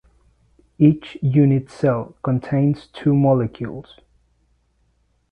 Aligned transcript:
Each 0.79 1.15
unit 1.21 1.69
cell 1.69 2.15
contains 2.23 2.87
two 2.87 3.13
molecules. 3.13 3.99